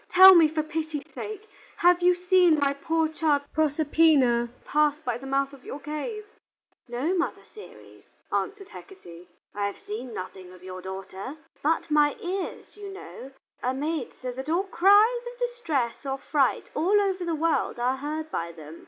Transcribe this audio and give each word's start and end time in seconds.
Tell 0.09 0.33
me, 0.33 0.47
for 0.47 0.63
pity's 0.63 1.07
sake, 1.13 1.47
have 1.77 2.01
you 2.01 2.15
seen 2.15 2.57
my 2.57 2.73
poor 2.73 3.07
child 3.07 3.43
Proserpina 3.53 4.49
pass 4.65 4.97
by 5.05 5.19
the 5.19 5.27
mouth 5.27 5.53
of 5.53 5.63
your 5.63 5.79
cave?" 5.79 6.23
"No, 6.89 7.13
Mother 7.15 7.43
Ceres," 7.43 8.05
answered 8.33 8.69
Hecate. 8.69 9.29
"I 9.53 9.67
have 9.67 9.77
seen 9.77 10.11
nothing 10.11 10.51
of 10.53 10.63
your 10.63 10.81
daughter. 10.81 11.35
But 11.61 11.91
my 11.91 12.15
ears, 12.19 12.75
you 12.77 12.91
know, 12.91 13.33
are 13.61 13.75
made 13.75 14.15
so 14.15 14.31
that 14.31 14.49
all 14.49 14.63
cries 14.63 15.21
of 15.31 15.37
distress 15.37 16.03
or 16.03 16.17
fright 16.17 16.71
all 16.73 16.99
over 16.99 17.23
the 17.23 17.35
world 17.35 17.77
are 17.77 17.97
heard 17.97 18.31
by 18.31 18.51
them. 18.53 18.79